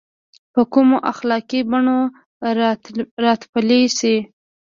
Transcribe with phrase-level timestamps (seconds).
[0.53, 1.99] په کومو اخلاقي بڼو
[3.25, 4.15] راتپلی شي.